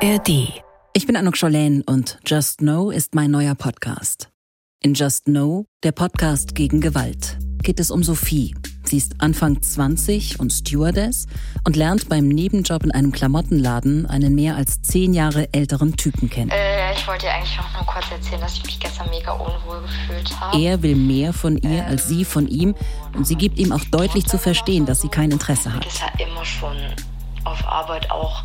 ARD. 0.00 0.62
Ich 0.92 1.06
bin 1.06 1.16
Anuk 1.16 1.36
Scholen 1.36 1.82
und 1.82 2.20
Just 2.24 2.58
Know 2.58 2.90
ist 2.90 3.16
mein 3.16 3.32
neuer 3.32 3.56
Podcast. 3.56 4.30
In 4.80 4.94
Just 4.94 5.24
Know, 5.24 5.64
der 5.82 5.90
Podcast 5.90 6.54
gegen 6.54 6.80
Gewalt, 6.80 7.36
geht 7.64 7.80
es 7.80 7.90
um 7.90 8.04
Sophie. 8.04 8.54
Sie 8.84 8.96
ist 8.96 9.16
Anfang 9.18 9.60
20 9.60 10.38
und 10.38 10.52
Stewardess 10.52 11.26
und 11.64 11.74
lernt 11.74 12.08
beim 12.08 12.28
Nebenjob 12.28 12.84
in 12.84 12.92
einem 12.92 13.10
Klamottenladen 13.10 14.06
einen 14.06 14.36
mehr 14.36 14.54
als 14.54 14.80
zehn 14.82 15.14
Jahre 15.14 15.52
älteren 15.52 15.96
Typen 15.96 16.30
kennen. 16.30 16.52
Äh, 16.52 16.92
ich 16.92 17.04
wollte 17.08 17.26
dir 17.26 17.32
eigentlich 17.32 17.56
noch 17.56 17.72
nur 17.72 17.84
kurz 17.84 18.08
erzählen, 18.12 18.40
dass 18.40 18.54
ich 18.54 18.64
mich 18.66 18.78
gestern 18.78 19.10
mega 19.10 19.32
unwohl 19.32 19.82
gefühlt 19.82 20.40
habe. 20.40 20.62
Er 20.62 20.80
will 20.80 20.94
mehr 20.94 21.32
von 21.32 21.58
ihr 21.58 21.84
als 21.86 22.06
sie 22.06 22.24
von 22.24 22.46
ihm 22.46 22.76
und 23.16 23.26
sie 23.26 23.34
gibt 23.34 23.58
ihm 23.58 23.72
auch 23.72 23.84
deutlich 23.90 24.26
zu 24.26 24.38
verstehen, 24.38 24.86
dass 24.86 25.00
sie 25.00 25.08
kein 25.08 25.32
Interesse 25.32 25.74
hat. 25.74 25.84
Das 25.84 25.94
ist 25.94 26.02
halt 26.04 26.20
immer 26.20 26.44
schon 26.44 26.76
auf 27.44 27.66
Arbeit 27.66 28.10
auch 28.12 28.44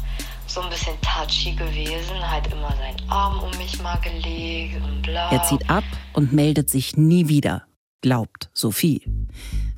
so 0.54 0.62
ein 0.62 0.70
bisschen 0.70 0.96
touchy 1.02 1.52
gewesen, 1.54 2.16
halt 2.22 2.46
immer 2.54 2.70
seinen 2.76 3.10
Arm 3.10 3.40
um 3.40 3.58
mich 3.58 3.82
mal 3.82 3.98
gelegt 3.98 4.76
und 4.84 5.02
bla. 5.02 5.32
Er 5.32 5.44
zieht 5.44 5.68
ab 5.68 5.84
und 6.14 6.32
meldet 6.32 6.70
sich 6.70 6.96
nie 6.96 7.28
wieder, 7.28 7.64
glaubt 8.02 8.52
Sophie. 8.54 9.02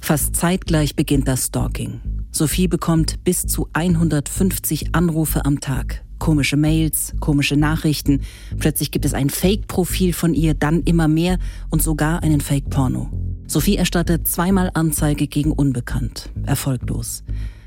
Fast 0.01 0.35
zeitgleich 0.35 0.95
beginnt 0.95 1.29
das 1.29 1.45
Stalking. 1.45 2.01
Sophie 2.31 2.67
bekommt 2.67 3.23
bis 3.23 3.47
zu 3.47 3.69
150 3.71 4.93
Anrufe 4.93 5.45
am 5.45 5.61
Tag. 5.61 6.03
Komische 6.19 6.57
Mails, 6.57 7.13
komische 7.21 7.55
Nachrichten. 7.55 8.21
Plötzlich 8.59 8.91
gibt 8.91 9.05
es 9.05 9.13
ein 9.13 9.29
Fake-Profil 9.29 10.11
von 10.11 10.33
ihr, 10.33 10.53
dann 10.55 10.81
immer 10.83 11.07
mehr 11.07 11.39
und 11.69 11.83
sogar 11.83 12.21
einen 12.21 12.41
Fake-Porno. 12.41 13.09
Sophie 13.47 13.77
erstattet 13.77 14.27
zweimal 14.27 14.71
Anzeige 14.73 15.27
gegen 15.27 15.53
Unbekannt. 15.53 16.29
Erfolglos. 16.45 17.23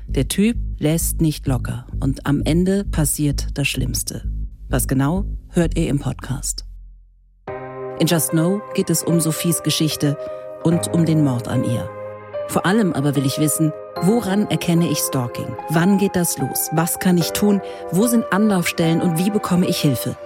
Der 0.09 0.27
Typ 0.27 0.57
lässt 0.79 1.21
nicht 1.21 1.45
locker 1.45 1.85
und 1.99 2.25
am 2.25 2.41
Ende 2.43 2.83
passiert 2.83 3.49
das 3.53 3.67
Schlimmste. 3.67 4.23
Was 4.67 4.87
genau, 4.87 5.25
hört 5.49 5.77
ihr 5.77 5.87
im 5.87 5.99
Podcast. 5.99 6.65
In 7.99 8.07
Just 8.07 8.31
Know 8.31 8.59
geht 8.73 8.89
es 8.89 9.03
um 9.03 9.19
Sophies 9.19 9.61
Geschichte 9.61 10.17
und 10.63 10.91
um 10.95 11.05
den 11.05 11.23
Mord 11.23 11.47
an 11.47 11.63
ihr. 11.63 11.87
Vor 12.47 12.65
allem 12.65 12.93
aber 12.93 13.15
will 13.15 13.25
ich 13.27 13.37
wissen, 13.37 13.71
woran 14.01 14.49
erkenne 14.49 14.89
ich 14.89 14.97
Stalking? 14.97 15.55
Wann 15.69 15.99
geht 15.99 16.15
das 16.15 16.39
los? 16.39 16.69
Was 16.71 16.97
kann 16.97 17.19
ich 17.19 17.31
tun? 17.33 17.61
Wo 17.91 18.07
sind 18.07 18.25
Anlaufstellen 18.33 19.01
und 19.01 19.19
wie 19.19 19.29
bekomme 19.29 19.67
ich 19.67 19.77
Hilfe? 19.77 20.17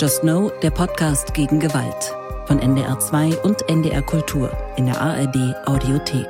Just 0.00 0.22
Know, 0.22 0.50
der 0.62 0.72
Podcast 0.72 1.32
gegen 1.34 1.60
Gewalt 1.60 2.16
von 2.46 2.58
NDR 2.58 2.98
2 2.98 3.36
und 3.44 3.68
NDR 3.68 4.02
Kultur 4.02 4.50
in 4.76 4.86
der 4.86 5.00
ARD 5.00 5.54
Audiothek. 5.66 6.26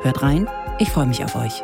Hört 0.00 0.22
rein, 0.22 0.48
ich 0.78 0.88
freue 0.88 1.06
mich 1.06 1.22
auf 1.22 1.36
euch. 1.36 1.62